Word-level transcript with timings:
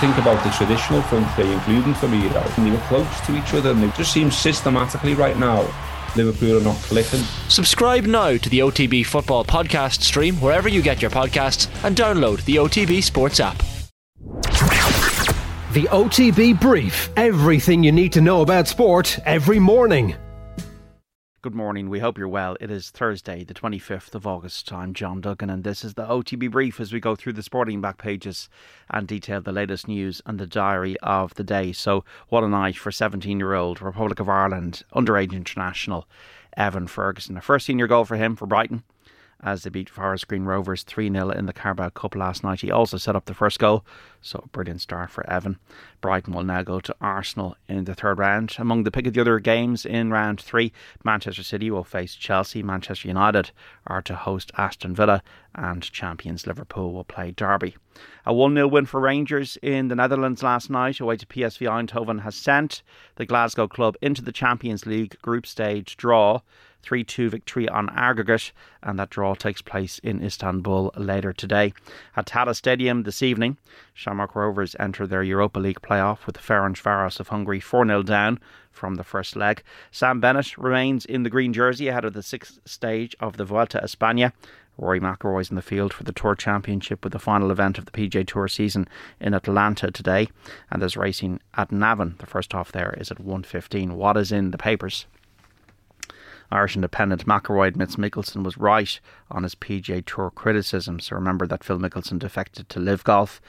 think 0.00 0.16
about 0.18 0.42
the 0.44 0.50
traditional 0.50 1.02
front 1.02 1.28
three, 1.34 1.52
including 1.52 1.94
Firmino, 1.94 2.56
and 2.56 2.66
they 2.66 2.70
were 2.70 2.84
close 2.86 3.20
to 3.26 3.36
each 3.36 3.54
other, 3.54 3.70
and 3.70 3.84
it 3.84 3.94
just 3.94 4.12
seems 4.12 4.36
systematically 4.36 5.14
right 5.14 5.38
now 5.38 5.68
Liverpool 6.16 6.58
are 6.58 6.64
not 6.64 6.76
clicking. 6.76 7.20
Subscribe 7.48 8.04
now 8.04 8.36
to 8.36 8.48
the 8.48 8.60
OTB 8.60 9.06
Football 9.06 9.44
Podcast 9.44 10.02
stream 10.02 10.36
wherever 10.36 10.68
you 10.68 10.82
get 10.82 11.02
your 11.02 11.10
podcasts 11.10 11.68
and 11.84 11.96
download 11.96 12.44
the 12.44 12.56
OTB 12.56 13.02
Sports 13.02 13.40
app. 13.40 13.58
The 15.72 15.84
OTB 15.90 16.60
Brief 16.60 17.10
everything 17.16 17.84
you 17.84 17.92
need 17.92 18.12
to 18.12 18.20
know 18.20 18.40
about 18.42 18.68
sport 18.68 19.18
every 19.26 19.58
morning. 19.58 20.16
Good 21.48 21.54
morning. 21.54 21.88
We 21.88 22.00
hope 22.00 22.18
you're 22.18 22.28
well. 22.28 22.58
It 22.60 22.70
is 22.70 22.90
Thursday, 22.90 23.42
the 23.42 23.54
25th 23.54 24.14
of 24.14 24.26
August. 24.26 24.70
I'm 24.70 24.92
John 24.92 25.22
Duggan, 25.22 25.48
and 25.48 25.64
this 25.64 25.82
is 25.82 25.94
the 25.94 26.04
OTB 26.04 26.50
Brief 26.50 26.78
as 26.78 26.92
we 26.92 27.00
go 27.00 27.16
through 27.16 27.32
the 27.32 27.42
sporting 27.42 27.80
back 27.80 27.96
pages 27.96 28.50
and 28.90 29.08
detail 29.08 29.40
the 29.40 29.50
latest 29.50 29.88
news 29.88 30.20
and 30.26 30.38
the 30.38 30.46
diary 30.46 30.98
of 31.02 31.32
the 31.36 31.42
day. 31.42 31.72
So, 31.72 32.04
what 32.28 32.44
a 32.44 32.48
night 32.48 32.76
for 32.76 32.92
17 32.92 33.38
year 33.38 33.54
old 33.54 33.80
Republic 33.80 34.20
of 34.20 34.28
Ireland 34.28 34.82
underage 34.94 35.32
international 35.32 36.06
Evan 36.54 36.86
Ferguson. 36.86 37.38
A 37.38 37.40
first 37.40 37.64
senior 37.64 37.86
goal 37.86 38.04
for 38.04 38.16
him 38.16 38.36
for 38.36 38.44
Brighton 38.44 38.82
as 39.42 39.62
they 39.62 39.70
beat 39.70 39.88
Forest 39.88 40.28
Green 40.28 40.44
Rovers 40.44 40.82
3 40.82 41.10
0 41.10 41.30
in 41.30 41.46
the 41.46 41.54
Carabao 41.54 41.88
Cup 41.90 42.14
last 42.14 42.44
night. 42.44 42.60
He 42.60 42.70
also 42.70 42.98
set 42.98 43.16
up 43.16 43.24
the 43.24 43.32
first 43.32 43.58
goal, 43.58 43.86
so 44.20 44.42
a 44.44 44.48
brilliant 44.48 44.80
start 44.80 45.10
for 45.10 45.28
Evan. 45.30 45.58
Brighton 46.00 46.34
will 46.34 46.44
now 46.44 46.62
go 46.62 46.80
to 46.80 46.94
Arsenal 47.00 47.56
in 47.68 47.84
the 47.84 47.94
third 47.94 48.18
round. 48.18 48.54
Among 48.58 48.84
the 48.84 48.90
pick 48.90 49.06
of 49.06 49.14
the 49.14 49.20
other 49.20 49.38
games 49.38 49.86
in 49.86 50.10
round 50.10 50.40
three, 50.40 50.72
Manchester 51.04 51.42
City 51.42 51.70
will 51.70 51.84
face 51.84 52.14
Chelsea, 52.14 52.62
Manchester 52.62 53.08
United 53.08 53.50
are 53.86 54.02
to 54.02 54.14
host 54.14 54.52
Aston 54.56 54.94
Villa, 54.94 55.22
and 55.54 55.82
champions 55.82 56.46
Liverpool 56.46 56.92
will 56.92 57.04
play 57.04 57.30
Derby. 57.30 57.76
A 58.24 58.32
1 58.32 58.54
0 58.54 58.68
win 58.68 58.86
for 58.86 59.00
Rangers 59.00 59.58
in 59.62 59.88
the 59.88 59.96
Netherlands 59.96 60.42
last 60.42 60.70
night 60.70 61.00
away 61.00 61.16
to 61.16 61.26
PSV 61.26 61.66
Eindhoven 61.66 62.22
has 62.22 62.36
sent 62.36 62.82
the 63.16 63.26
Glasgow 63.26 63.66
club 63.66 63.96
into 64.00 64.22
the 64.22 64.32
Champions 64.32 64.86
League 64.86 65.20
group 65.20 65.46
stage 65.46 65.96
draw. 65.96 66.40
3 66.82 67.02
2 67.04 67.28
victory 67.28 67.68
on 67.68 67.90
aggregate, 67.90 68.52
and 68.82 68.98
that 68.98 69.10
draw 69.10 69.34
takes 69.34 69.60
place 69.60 69.98
in 69.98 70.22
Istanbul 70.22 70.92
later 70.96 71.32
today. 71.32 71.72
At 72.16 72.26
Tala 72.26 72.54
Stadium 72.54 73.02
this 73.02 73.22
evening, 73.22 73.58
Shamrock 74.08 74.34
Rovers 74.34 74.74
enter 74.80 75.06
their 75.06 75.22
Europa 75.22 75.60
League 75.60 75.82
playoff 75.82 76.24
with 76.24 76.34
the 76.34 76.40
Ferencvaros 76.40 77.20
of 77.20 77.28
Hungary 77.28 77.60
4 77.60 77.84
0 77.84 78.02
down 78.04 78.40
from 78.70 78.94
the 78.94 79.04
first 79.04 79.36
leg. 79.36 79.62
Sam 79.90 80.18
Bennett 80.18 80.56
remains 80.56 81.04
in 81.04 81.24
the 81.24 81.30
green 81.30 81.52
jersey 81.52 81.88
ahead 81.88 82.06
of 82.06 82.14
the 82.14 82.22
sixth 82.22 82.58
stage 82.64 83.14
of 83.20 83.36
the 83.36 83.44
Vuelta 83.44 83.78
a 83.82 83.86
España. 83.86 84.32
Rory 84.78 84.98
McIlroy's 84.98 85.50
in 85.50 85.56
the 85.56 85.62
field 85.62 85.92
for 85.92 86.04
the 86.04 86.12
Tour 86.12 86.34
Championship 86.34 87.04
with 87.04 87.12
the 87.12 87.18
final 87.18 87.50
event 87.50 87.76
of 87.76 87.84
the 87.84 87.90
PGA 87.90 88.26
Tour 88.26 88.48
season 88.48 88.88
in 89.20 89.34
Atlanta 89.34 89.90
today, 89.90 90.30
and 90.70 90.80
there's 90.80 90.96
racing 90.96 91.40
at 91.52 91.70
Navan. 91.70 92.14
The 92.18 92.24
first 92.24 92.54
off 92.54 92.72
there 92.72 92.94
is 92.98 93.10
at 93.10 93.20
1:15. 93.20 93.92
What 93.92 94.16
is 94.16 94.32
in 94.32 94.52
the 94.52 94.58
papers? 94.58 95.04
Irish 96.50 96.76
Independent 96.76 97.26
McIlroy 97.26 97.68
admits 97.68 97.96
Mickelson 97.96 98.42
was 98.42 98.56
right 98.56 98.98
on 99.30 99.42
his 99.42 99.54
PGA 99.54 100.02
Tour 100.06 100.30
criticism. 100.30 100.98
So 100.98 101.14
remember 101.14 101.46
that 101.46 101.62
Phil 101.62 101.78
Mickelson 101.78 102.18
defected 102.18 102.70
to 102.70 102.80
LIV 102.80 103.04
Golf, 103.04 103.42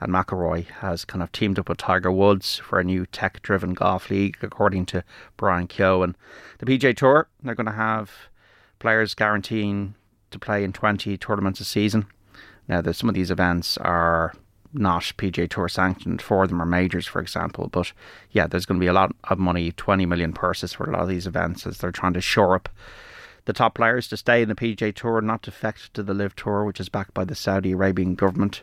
and 0.00 0.12
McIlroy 0.12 0.66
has 0.66 1.04
kind 1.04 1.22
of 1.22 1.32
teamed 1.32 1.58
up 1.58 1.68
with 1.68 1.78
Tiger 1.78 2.12
Woods 2.12 2.56
for 2.56 2.78
a 2.78 2.84
new 2.84 3.06
tech-driven 3.06 3.74
golf 3.74 4.10
league, 4.10 4.36
according 4.42 4.86
to 4.86 5.04
Brian 5.36 5.66
Keogh. 5.66 6.02
And 6.02 6.16
the 6.58 6.66
PGA 6.66 6.96
Tour, 6.96 7.28
they're 7.42 7.54
going 7.54 7.66
to 7.66 7.72
have 7.72 8.10
players 8.78 9.14
guaranteeing 9.14 9.94
to 10.30 10.38
play 10.38 10.64
in 10.64 10.72
20 10.72 11.16
tournaments 11.16 11.60
a 11.60 11.64
season. 11.64 12.06
Now, 12.68 12.82
some 12.92 13.08
of 13.08 13.14
these 13.14 13.30
events 13.30 13.78
are 13.78 14.32
not 14.72 15.02
PGA 15.16 15.48
Tour 15.48 15.68
sanctioned 15.68 16.20
Four 16.20 16.42
of 16.44 16.48
them 16.48 16.60
are 16.60 16.66
majors, 16.66 17.06
for 17.06 17.20
example. 17.20 17.68
But 17.68 17.92
yeah, 18.32 18.46
there's 18.46 18.66
going 18.66 18.80
to 18.80 18.84
be 18.84 18.88
a 18.88 18.92
lot 18.92 19.12
of 19.24 19.38
money, 19.38 19.70
20 19.72 20.04
million 20.06 20.32
purses 20.32 20.72
for 20.72 20.84
a 20.84 20.92
lot 20.92 21.02
of 21.02 21.08
these 21.08 21.26
events 21.26 21.66
as 21.66 21.78
they're 21.78 21.92
trying 21.92 22.14
to 22.14 22.20
shore 22.20 22.54
up 22.54 22.68
the 23.44 23.52
top 23.52 23.74
players 23.74 24.08
to 24.08 24.16
stay 24.16 24.42
in 24.42 24.48
the 24.48 24.54
PGA 24.54 24.94
Tour, 24.94 25.20
not 25.20 25.42
defect 25.42 25.92
to 25.94 26.02
the 26.02 26.14
LIV 26.14 26.34
Tour, 26.34 26.64
which 26.64 26.80
is 26.80 26.88
backed 26.88 27.14
by 27.14 27.24
the 27.24 27.34
Saudi 27.34 27.72
Arabian 27.72 28.14
government. 28.14 28.62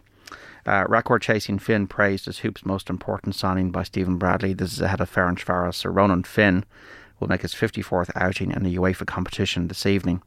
Uh, 0.66 0.85
record 0.88 1.22
chasing 1.22 1.57
Finn 1.57 1.88
praised 1.88 2.27
as 2.27 2.39
Hoop's 2.39 2.66
most 2.66 2.89
important 2.89 3.35
signing 3.35 3.72
by 3.72 3.83
Stephen 3.83 4.17
Bradley. 4.17 4.53
This 4.53 4.73
is 4.73 4.81
ahead 4.81 5.01
of 5.01 5.11
Ferencvaros. 5.11 5.75
So 5.75 5.89
Ronan 5.89 6.23
Finn 6.23 6.66
will 7.19 7.27
make 7.27 7.41
his 7.41 7.53
54th 7.53 8.11
outing 8.16 8.51
in 8.51 8.63
the 8.63 8.75
UEFA 8.75 9.05
competition 9.07 9.67
this 9.67 9.85
evening. 9.85 10.22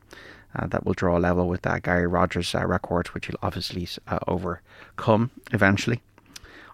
Uh, 0.56 0.68
that 0.68 0.86
will 0.86 0.94
draw 0.94 1.18
a 1.18 1.20
level 1.20 1.48
with 1.48 1.62
that 1.62 1.82
Gary 1.82 2.06
Rogers 2.06 2.54
uh, 2.54 2.64
record, 2.64 3.08
which 3.08 3.26
he'll 3.26 3.36
obviously 3.42 3.88
uh, 4.06 4.20
overcome 4.28 5.32
eventually. 5.52 6.00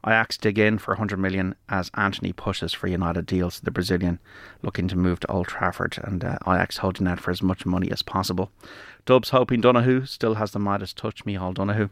Ajax 0.07 0.39
dig 0.39 0.59
in 0.59 0.79
for 0.79 0.93
100 0.93 1.19
million 1.19 1.55
as 1.69 1.91
Antony 1.95 2.33
pushes 2.33 2.73
for 2.73 2.89
United 2.89 3.27
deals. 3.27 3.61
The 3.61 3.71
Brazilian 3.71 4.19
looking 4.63 4.89
to 4.89 4.97
move 4.97 5.21
to 5.21 5.31
Old 5.31 5.49
Trafford, 5.49 5.99
and 6.03 6.25
uh, 6.25 6.39
Ajax 6.47 6.79
holding 6.79 7.07
out 7.07 7.21
for 7.21 7.31
as 7.31 7.43
much 7.43 7.67
money 7.67 7.91
as 7.91 8.03
possible. 8.03 8.51
Dubs 9.05 9.31
hoping 9.31 9.61
Donoghue 9.61 10.07
still 10.07 10.35
has 10.35 10.53
the 10.53 10.59
Midas 10.59 10.95
touch. 10.95 11.25
Micheál 11.25 11.55
Donoghue, 11.55 11.91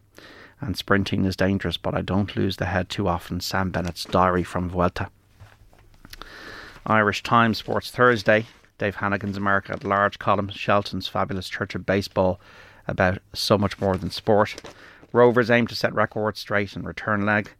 and 0.61 0.77
sprinting 0.77 1.25
is 1.25 1.35
dangerous, 1.35 1.77
but 1.77 1.95
I 1.95 2.01
don't 2.01 2.35
lose 2.35 2.57
the 2.57 2.65
head 2.65 2.89
too 2.89 3.07
often. 3.07 3.39
Sam 3.39 3.71
Bennett's 3.71 4.05
diary 4.05 4.43
from 4.43 4.69
Vuelta. 4.69 5.09
Irish 6.85 7.23
Times 7.23 7.57
Sports 7.57 7.91
Thursday. 7.91 8.45
Dave 8.77 8.95
Hannigan's 8.95 9.37
America 9.37 9.73
at 9.73 9.83
Large 9.83 10.19
column, 10.19 10.49
Shelton's 10.49 11.07
fabulous 11.07 11.49
Church 11.49 11.75
of 11.75 11.85
Baseball 11.85 12.39
about 12.87 13.19
so 13.33 13.57
much 13.57 13.79
more 13.79 13.97
than 13.97 14.09
sport. 14.09 14.55
Rovers 15.11 15.51
aim 15.51 15.67
to 15.67 15.75
set 15.75 15.93
records 15.93 16.39
straight 16.39 16.75
in 16.75 16.83
return 16.83 17.25
leg. 17.25 17.51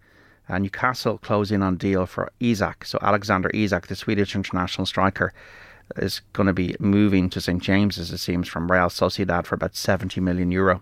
Newcastle 0.50 1.18
close 1.18 1.52
in 1.52 1.62
on 1.62 1.76
deal 1.76 2.06
for 2.06 2.32
Isak. 2.40 2.86
So 2.86 2.98
Alexander 3.02 3.52
Isak, 3.54 3.88
the 3.88 3.96
Swedish 3.96 4.34
international 4.34 4.86
striker, 4.86 5.34
is 5.98 6.22
going 6.34 6.48
to 6.48 6.54
be 6.54 6.76
moving 6.80 7.30
to 7.32 7.42
St 7.42 7.62
James's, 7.62 8.12
it 8.12 8.18
seems, 8.20 8.48
from 8.48 8.72
Real 8.72 8.88
Sociedad 8.88 9.46
for 9.46 9.56
about 9.56 9.76
70 9.76 10.22
million 10.22 10.52
euro. 10.52 10.82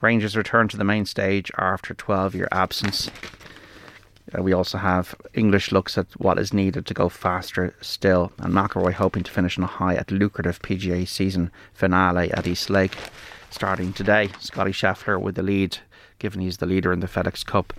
Rangers 0.00 0.36
return 0.36 0.68
to 0.68 0.76
the 0.76 0.84
main 0.84 1.06
stage 1.06 1.50
after 1.56 1.94
12 1.94 2.34
year 2.34 2.48
absence. 2.52 3.10
Uh, 4.36 4.42
we 4.42 4.52
also 4.52 4.78
have 4.78 5.14
English 5.34 5.70
looks 5.70 5.98
at 5.98 6.06
what 6.18 6.38
is 6.38 6.52
needed 6.52 6.86
to 6.86 6.94
go 6.94 7.08
faster 7.08 7.74
still, 7.80 8.32
and 8.38 8.52
McIlroy 8.52 8.92
hoping 8.92 9.22
to 9.22 9.30
finish 9.30 9.58
on 9.58 9.64
a 9.64 9.68
high 9.68 9.94
at 9.94 10.10
lucrative 10.10 10.60
PGA 10.62 11.06
season 11.06 11.50
finale 11.72 12.32
at 12.32 12.46
East 12.46 12.70
Lake 12.70 12.96
starting 13.50 13.92
today. 13.92 14.30
Scottie 14.40 14.72
Scheffler 14.72 15.20
with 15.20 15.36
the 15.36 15.42
lead, 15.42 15.78
given 16.18 16.40
he's 16.40 16.56
the 16.56 16.66
leader 16.66 16.92
in 16.92 17.00
the 17.00 17.06
FedEx 17.06 17.44
Cup 17.46 17.72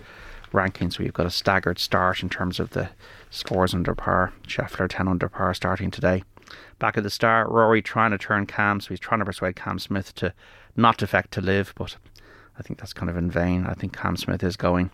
rankings. 0.52 0.98
We've 0.98 1.12
got 1.12 1.26
a 1.26 1.30
staggered 1.30 1.78
start 1.78 2.22
in 2.22 2.30
terms 2.30 2.58
of 2.58 2.70
the 2.70 2.88
scores 3.30 3.74
under 3.74 3.94
par. 3.94 4.32
Scheffler 4.46 4.88
10 4.88 5.08
under 5.08 5.28
par 5.28 5.52
starting 5.52 5.90
today. 5.90 6.22
Back 6.78 6.96
at 6.96 7.02
the 7.02 7.10
start, 7.10 7.48
Rory 7.48 7.82
trying 7.82 8.10
to 8.10 8.18
turn 8.18 8.46
Cam, 8.46 8.80
so 8.80 8.88
he's 8.88 9.00
trying 9.00 9.20
to 9.20 9.24
persuade 9.24 9.56
Cam 9.56 9.78
Smith 9.78 10.14
to 10.16 10.32
not 10.76 10.98
defect 10.98 11.32
to 11.32 11.40
LIV, 11.40 11.72
but 11.76 11.96
I 12.58 12.62
think 12.62 12.78
that's 12.78 12.92
kind 12.92 13.10
of 13.10 13.16
in 13.16 13.30
vain. 13.30 13.66
I 13.66 13.74
think 13.74 13.96
Cam 13.96 14.16
Smith 14.16 14.42
is 14.42 14.56
going. 14.56 14.90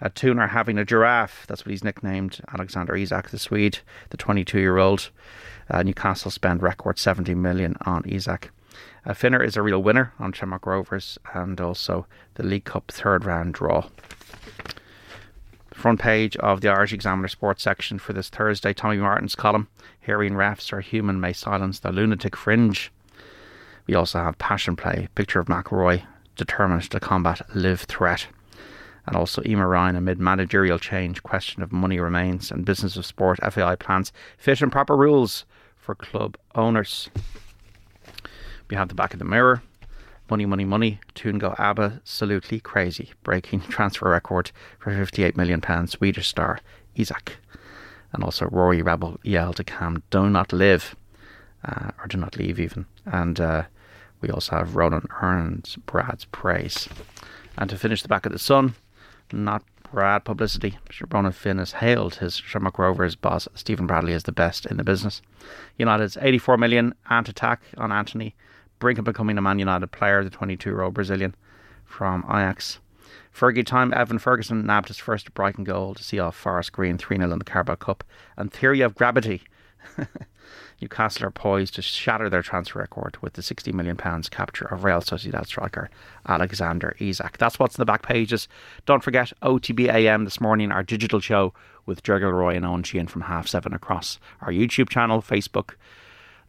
A 0.00 0.10
tuner 0.10 0.48
having 0.48 0.78
a 0.78 0.84
giraffe. 0.84 1.46
That's 1.46 1.64
what 1.64 1.70
he's 1.70 1.84
nicknamed. 1.84 2.40
Alexander 2.52 2.94
Isak, 2.94 3.30
the 3.30 3.38
Swede, 3.38 3.80
the 4.10 4.16
22 4.16 4.60
year 4.60 4.78
old. 4.78 5.10
Uh, 5.68 5.82
Newcastle 5.82 6.30
spend 6.30 6.62
record 6.62 6.98
70 6.98 7.34
million 7.34 7.76
on 7.84 8.04
Isak. 8.06 8.50
Uh, 9.04 9.14
Finner 9.14 9.42
is 9.42 9.56
a 9.56 9.62
real 9.62 9.82
winner 9.82 10.12
on 10.18 10.32
Shamrock 10.32 10.66
Rovers 10.66 11.18
and 11.34 11.60
also 11.60 12.06
the 12.34 12.42
League 12.42 12.64
Cup 12.64 12.90
third 12.90 13.24
round 13.24 13.54
draw. 13.54 13.88
Front 15.86 16.00
page 16.00 16.36
of 16.38 16.62
the 16.62 16.68
Irish 16.68 16.92
Examiner 16.92 17.28
sports 17.28 17.62
section 17.62 18.00
for 18.00 18.12
this 18.12 18.28
Thursday. 18.28 18.72
Tommy 18.72 18.96
Martin's 18.96 19.36
column. 19.36 19.68
Hearing 20.00 20.32
refs 20.32 20.72
are 20.72 20.80
human 20.80 21.20
may 21.20 21.32
silence 21.32 21.78
the 21.78 21.92
lunatic 21.92 22.34
fringe. 22.34 22.90
We 23.86 23.94
also 23.94 24.18
have 24.18 24.36
Passion 24.36 24.74
Play, 24.74 25.06
picture 25.14 25.38
of 25.38 25.46
McIlroy 25.46 26.04
determined 26.34 26.90
to 26.90 26.98
combat 26.98 27.40
LIV 27.54 27.82
threat 27.82 28.26
and 29.06 29.14
also 29.14 29.44
Emer 29.46 29.68
Ryan 29.68 29.94
amid 29.94 30.18
managerial 30.18 30.80
change, 30.80 31.22
question 31.22 31.62
of 31.62 31.70
money 31.70 32.00
remains, 32.00 32.50
and 32.50 32.64
business 32.64 32.96
of 32.96 33.06
sport, 33.06 33.38
FAI 33.48 33.76
plans 33.76 34.12
fit 34.38 34.60
and 34.62 34.72
proper 34.72 34.96
rules 34.96 35.44
for 35.76 35.94
club 35.94 36.36
owners. 36.56 37.08
We 38.68 38.76
have 38.76 38.88
the 38.88 38.96
back 38.96 39.12
of 39.12 39.20
the 39.20 39.24
mirror. 39.24 39.62
Money, 40.28 40.44
money, 40.44 40.64
money. 40.64 40.98
Tungo 41.14 41.56
absolutely 41.58 42.58
crazy. 42.58 43.12
Breaking 43.22 43.60
transfer 43.60 44.10
record 44.10 44.50
for 44.78 44.92
£58 44.92 45.36
million 45.36 45.86
Swedish 45.86 46.26
star 46.26 46.58
Isak. 46.96 47.36
And 48.12 48.24
also 48.24 48.46
Rory 48.46 48.82
Rebel 48.82 49.20
yell 49.22 49.52
to 49.52 49.62
Cam, 49.62 50.02
do 50.10 50.28
not 50.28 50.52
live. 50.52 50.96
Uh, 51.64 51.90
or 51.98 52.06
do 52.08 52.16
not 52.16 52.36
leave 52.36 52.58
even. 52.58 52.86
And 53.04 53.40
uh, 53.40 53.64
we 54.20 54.30
also 54.30 54.56
have 54.56 54.76
Ronan 54.76 55.06
earns 55.22 55.76
Brad's 55.86 56.24
praise. 56.26 56.88
And 57.56 57.70
to 57.70 57.78
finish 57.78 58.02
the 58.02 58.08
back 58.08 58.26
of 58.26 58.32
the 58.32 58.38
sun, 58.38 58.74
not 59.32 59.62
Brad 59.92 60.24
publicity. 60.24 60.78
Ronan 61.10 61.32
Finn 61.32 61.58
has 61.58 61.72
hailed 61.72 62.16
his 62.16 62.36
Shamrock 62.36 62.78
Rovers 62.78 63.14
boss 63.14 63.48
Stephen 63.54 63.86
Bradley 63.86 64.12
as 64.12 64.24
the 64.24 64.32
best 64.32 64.66
in 64.66 64.76
the 64.76 64.84
business. 64.84 65.22
United's 65.78 66.18
84 66.20 66.58
million 66.58 66.94
ant 67.08 67.28
attack 67.28 67.62
on 67.76 67.92
Antony, 67.92 68.34
brink 68.78 68.98
of 68.98 69.04
becoming 69.04 69.38
a 69.38 69.42
Man 69.42 69.58
United 69.58 69.88
player, 69.88 70.22
the 70.24 70.30
22 70.30 70.70
year 70.70 70.82
old 70.82 70.94
Brazilian 70.94 71.34
from 71.84 72.24
Ajax. 72.28 72.78
Fergie 73.34 73.66
time, 73.66 73.92
Evan 73.94 74.18
Ferguson 74.18 74.64
nabbed 74.64 74.88
his 74.88 74.96
first 74.96 75.34
Brighton 75.34 75.64
goal 75.64 75.94
to 75.94 76.02
see 76.02 76.18
off 76.18 76.34
Forest 76.36 76.72
Green 76.72 76.96
3 76.96 77.18
0 77.18 77.32
in 77.32 77.38
the 77.38 77.44
Carabao 77.44 77.74
Cup. 77.74 78.02
And 78.36 78.52
Theory 78.52 78.80
of 78.80 78.94
Gravity. 78.94 79.42
Newcastle 80.80 81.26
are 81.26 81.30
poised 81.30 81.74
to 81.74 81.82
shatter 81.82 82.28
their 82.28 82.42
transfer 82.42 82.78
record 82.78 83.16
with 83.22 83.32
the 83.32 83.42
£60 83.42 83.72
million 83.72 83.96
capture 83.96 84.66
of 84.66 84.84
Real 84.84 85.00
Sociedad 85.00 85.46
striker 85.46 85.88
Alexander 86.28 86.94
Isak. 86.98 87.38
That's 87.38 87.58
what's 87.58 87.76
in 87.76 87.80
the 87.80 87.86
back 87.86 88.02
pages. 88.02 88.46
Don't 88.84 89.02
forget 89.02 89.32
OTBAM 89.42 90.24
this 90.24 90.40
morning, 90.40 90.72
our 90.72 90.82
digital 90.82 91.20
show 91.20 91.54
with 91.86 92.02
Ger 92.02 92.18
Gilroy 92.18 92.56
and 92.56 92.64
Eoin 92.64 92.82
Sheahan 92.82 93.08
from 93.08 93.22
half 93.22 93.48
seven 93.48 93.72
across 93.72 94.18
our 94.42 94.50
YouTube 94.50 94.90
channel, 94.90 95.22
Facebook, 95.22 95.74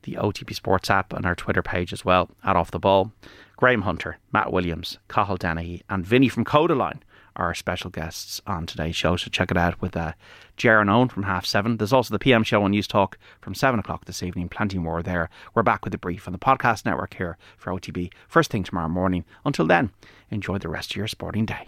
the 0.07 0.18
OTB 0.18 0.56
Sports 0.56 0.89
app, 0.89 1.13
and 1.13 1.25
our 1.25 1.36
Twitter 1.36 1.62
page 1.62 1.94
as 1.94 2.06
well, 2.06 2.30
at 2.44 2.56
Off 2.56 2.71
the 2.71 2.80
Ball. 2.80 3.12
Graham 3.57 3.81
Hunter, 3.81 4.18
Matt 4.31 4.51
Williams, 4.51 4.98
Cathal 5.09 5.38
Dennehy, 5.38 5.83
and 5.89 6.06
Vinny 6.06 6.30
from 6.30 6.45
Codaline 6.45 7.01
are 7.36 7.48
our 7.48 7.54
special 7.54 7.89
guests 7.89 8.42
on 8.48 8.65
today's 8.65 8.95
show. 8.95 9.15
So 9.15 9.30
check 9.30 9.51
it 9.51 9.57
out 9.57 9.80
with 9.81 9.95
uh, 9.95 10.13
Jaron 10.57 10.89
Owen 10.89 11.09
from 11.09 11.24
half 11.24 11.45
seven. 11.45 11.77
There's 11.77 11.94
also 11.94 12.13
the 12.13 12.19
PM 12.19 12.44
show 12.44 12.63
on 12.63 12.71
Newstalk 12.71 13.13
from 13.42 13.54
seven 13.54 13.80
o'clock 13.80 14.06
this 14.06 14.24
evening. 14.24 14.50
Plenty 14.50 14.80
more 14.80 15.04
there. 15.04 15.30
We're 15.54 15.63
back 15.63 15.83
with 15.83 15.92
the 15.92 15.98
brief 15.98 16.27
on 16.27 16.31
the 16.31 16.39
podcast 16.39 16.86
network 16.86 17.15
here 17.15 17.38
for 17.57 17.71
OTB 17.71 18.12
first 18.27 18.50
thing 18.50 18.63
tomorrow 18.63 18.89
morning. 18.89 19.25
Until 19.45 19.68
then, 19.68 19.92
enjoy 20.31 20.57
the 20.57 20.69
rest 20.69 20.92
of 20.92 20.98
your 20.98 21.07
sporting 21.07 21.45
day. 21.45 21.68